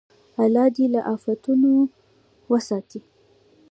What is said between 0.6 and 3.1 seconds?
دې له افتونو وساتي.